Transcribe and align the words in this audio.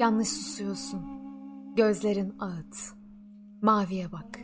Yanlış 0.00 0.28
susuyorsun. 0.28 1.00
Gözlerin 1.76 2.34
ağıt. 2.38 2.76
Maviye 3.62 4.12
bak. 4.12 4.40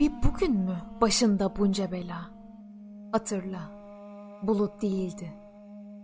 Bir 0.00 0.12
bugün 0.22 0.56
mü 0.56 0.76
başında 1.00 1.56
bunca 1.56 1.92
bela? 1.92 2.30
Hatırla. 3.12 3.70
Bulut 4.42 4.82
değildi. 4.82 5.32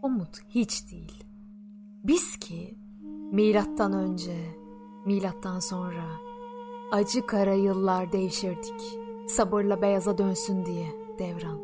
Umut 0.03 0.39
hiç 0.49 0.91
değil. 0.91 1.25
Biz 2.05 2.37
ki 2.37 2.79
milattan 3.33 3.93
önce, 3.93 4.37
milattan 5.07 5.61
sonra 5.61 6.05
acı 6.91 7.27
kara 7.27 7.55
yıllar 7.55 8.13
devşirdik. 8.13 8.98
Sabırla 9.29 9.83
beyaza 9.83 10.19
dönsün 10.19 10.65
diye 10.65 10.87
devran. 11.19 11.61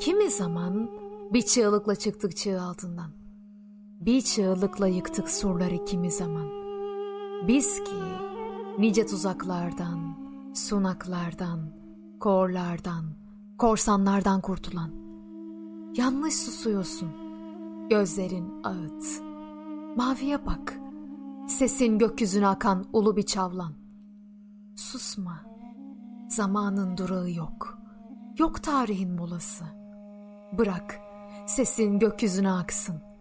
Kimi 0.00 0.30
zaman 0.30 0.90
bir 1.32 1.42
çığlıkla 1.42 1.94
çıktık 1.94 2.36
çığ 2.36 2.62
altından. 2.62 3.21
Bir 4.06 4.20
çığlıkla 4.20 4.86
yıktık 4.88 5.30
surları 5.30 5.84
kimi 5.84 6.10
zaman. 6.10 6.46
Biz 7.48 7.84
ki 7.84 8.02
nice 8.78 9.06
tuzaklardan, 9.06 10.16
sunaklardan, 10.54 11.60
korlardan, 12.20 13.04
korsanlardan 13.58 14.40
kurtulan. 14.40 14.90
Yanlış 15.96 16.34
susuyorsun. 16.34 17.08
Gözlerin 17.90 18.64
ağıt. 18.64 19.22
Maviye 19.96 20.46
bak. 20.46 20.78
Sesin 21.48 21.98
gökyüzüne 21.98 22.46
akan 22.46 22.84
ulu 22.92 23.16
bir 23.16 23.22
çavlan. 23.22 23.72
Susma. 24.76 25.40
Zamanın 26.28 26.96
durağı 26.96 27.30
yok. 27.30 27.78
Yok 28.38 28.62
tarihin 28.62 29.12
molası. 29.12 29.64
Bırak 30.58 31.00
sesin 31.46 31.98
gökyüzüne 31.98 32.52
aksın. 32.52 33.11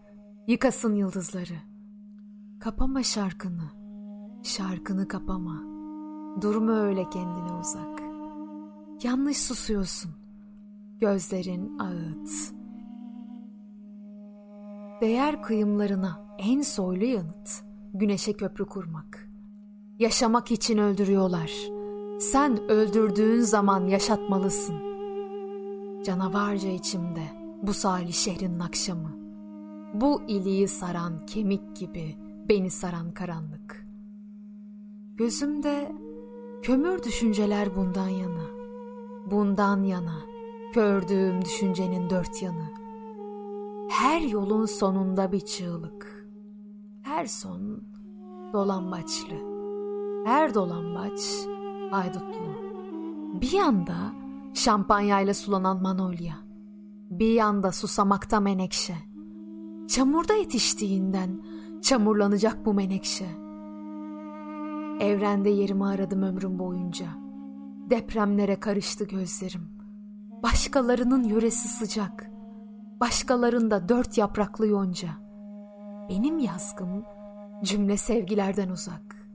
Yıkasın 0.52 0.96
yıldızları. 0.96 1.54
Kapama 2.60 3.04
şarkını. 3.04 3.70
Şarkını 4.44 5.08
kapama. 5.08 5.64
Durma 6.42 6.72
öyle 6.72 7.10
kendine 7.10 7.52
uzak. 7.62 8.02
Yanlış 9.04 9.38
susuyorsun. 9.38 10.12
Gözlerin 11.00 11.80
ağıt. 11.80 12.30
Değer 15.02 15.44
kıyımlarına 15.44 16.36
en 16.38 16.62
soylu 16.62 17.06
yanıt 17.06 17.64
güneşe 17.94 18.34
köprü 18.34 18.66
kurmak. 18.66 19.30
Yaşamak 20.00 20.52
için 20.52 20.78
öldürüyorlar. 20.78 21.52
Sen 22.20 22.70
öldürdüğün 22.70 23.42
zaman 23.42 23.88
yaşatmalısın. 23.88 24.76
Canavarca 26.04 26.70
içimde 26.70 27.24
bu 27.64 27.74
salih 27.74 28.14
şehrin 28.14 28.60
akşamı. 28.60 29.31
Bu 29.94 30.22
iliği 30.28 30.68
saran 30.68 31.26
kemik 31.26 31.76
gibi 31.76 32.16
beni 32.50 32.70
saran 32.70 33.12
karanlık. 33.12 33.88
Gözümde 35.16 35.92
kömür 36.62 37.04
düşünceler 37.04 37.76
bundan 37.76 38.10
yana. 38.10 38.46
Bundan 39.32 39.84
yana 39.84 40.18
gördüğüm 40.74 41.46
düşüncenin 41.46 42.10
dört 42.10 42.42
yanı. 42.42 42.70
Her 43.90 44.22
yolun 44.22 44.66
sonunda 44.66 45.32
bir 45.32 45.40
çığlık. 45.40 46.28
Her 47.02 47.26
son 47.26 47.84
dolambaçlı. 48.54 49.36
Her 50.26 50.54
dolambaç 50.54 51.22
haydutlu. 51.92 52.72
Bir 53.42 53.52
yanda 53.52 54.14
şampanyayla 54.54 55.34
sulanan 55.34 55.82
manolya. 55.82 56.34
Bir 57.10 57.34
yanda 57.34 57.72
susamakta 57.72 58.40
menekşe. 58.40 59.11
Çamurda 59.92 60.34
yetiştiğinden 60.34 61.42
çamurlanacak 61.82 62.66
bu 62.66 62.74
menekşe. 62.74 63.26
Evrende 65.00 65.50
yerimi 65.50 65.86
aradım 65.86 66.24
ömrüm 66.24 66.60
boyunca. 66.60 67.06
Depremlere 67.90 68.60
karıştı 68.60 69.08
gözlerim. 69.08 69.70
Başkalarının 70.44 71.24
yöresi 71.24 71.68
sıcak. 71.68 72.32
Başkalarında 73.00 73.90
dört 73.90 74.18
yapraklı 74.18 74.68
yonca. 74.68 75.10
Benim 76.10 76.40
yazgım 76.40 77.06
cümle 77.64 77.98
sevgilerden 77.98 78.70
uzak. 78.70 79.28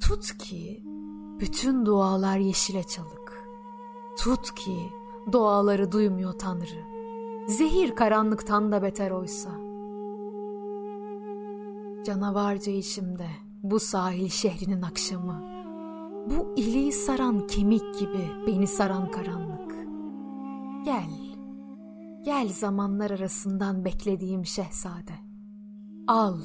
Tut 0.00 0.38
ki 0.38 0.84
bütün 1.40 1.86
dualar 1.86 2.38
yeşile 2.38 2.82
çalık. 2.82 3.48
Tut 4.18 4.54
ki 4.54 4.76
duaları 5.32 5.92
duymuyor 5.92 6.32
Tanrı. 6.32 6.99
Zehir 7.48 7.94
karanlıktan 7.94 8.72
da 8.72 8.82
beter 8.82 9.10
oysa. 9.10 9.50
Canavarca 12.04 12.72
içimde 12.72 13.26
bu 13.62 13.80
sahil 13.80 14.28
şehrinin 14.28 14.82
akşamı. 14.82 15.42
Bu 16.30 16.54
iliği 16.56 16.92
saran 16.92 17.46
kemik 17.46 17.98
gibi 17.98 18.28
beni 18.46 18.66
saran 18.66 19.10
karanlık. 19.10 19.74
Gel, 20.84 21.10
gel 22.24 22.48
zamanlar 22.48 23.10
arasından 23.10 23.84
beklediğim 23.84 24.46
şehzade. 24.46 25.14
Al, 26.06 26.38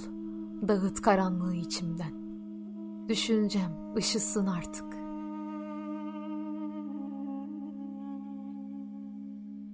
dağıt 0.67 1.01
karanlığı 1.01 1.55
içimden. 1.55 2.13
Düşüncem 3.09 3.93
ışısın 3.97 4.47
artık. 4.47 4.94